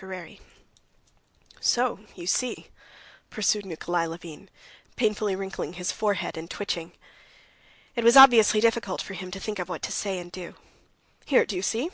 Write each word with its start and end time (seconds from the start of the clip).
Chapter 0.00 0.14
25 0.14 0.44
"So 1.60 1.98
you 2.14 2.28
see," 2.28 2.68
pursued 3.30 3.66
Nikolay 3.66 4.06
Levin, 4.06 4.48
painfully 4.94 5.34
wrinkling 5.34 5.72
his 5.72 5.90
forehead 5.90 6.36
and 6.36 6.48
twitching. 6.48 6.92
It 7.96 8.04
was 8.04 8.16
obviously 8.16 8.60
difficult 8.60 9.02
for 9.02 9.14
him 9.14 9.32
to 9.32 9.40
think 9.40 9.58
of 9.58 9.68
what 9.68 9.82
to 9.82 9.90
say 9.90 10.20
and 10.20 10.30
do. 10.30 10.54
"Here, 11.24 11.44
do 11.44 11.56
you 11.56 11.62
see?"... 11.62 11.90